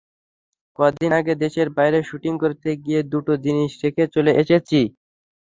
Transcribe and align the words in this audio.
কদিন 0.79 1.11
আগে 1.19 1.33
দেশের 1.43 1.67
বাইরে 1.77 1.99
শুটিং 2.09 2.33
করতে 2.43 2.69
গিয়ে 2.83 3.01
দুটো 3.13 3.33
জিনিস 3.45 3.71
রেখে 3.83 4.03
চলে 4.15 4.31
এসেছি। 4.41 4.79